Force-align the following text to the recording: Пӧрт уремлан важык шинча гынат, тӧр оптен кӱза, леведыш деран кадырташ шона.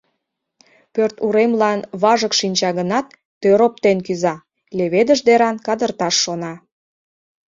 Пӧрт 0.93 1.15
уремлан 1.25 1.79
важык 2.01 2.33
шинча 2.39 2.69
гынат, 2.79 3.07
тӧр 3.41 3.59
оптен 3.67 3.97
кӱза, 4.05 4.35
леведыш 4.77 5.19
деран 5.27 5.55
кадырташ 5.65 6.15
шона. 6.23 6.53